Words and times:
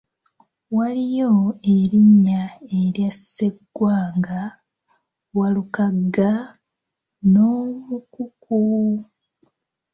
Waliyo 0.77 1.31
erinnya 1.77 2.41
erya 2.79 3.11
sseggwanga, 3.19 4.41
Walukagga 5.37 6.29
n'omukukku. 7.31 8.61